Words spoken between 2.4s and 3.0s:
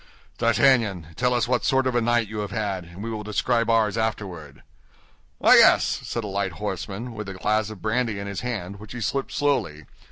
had,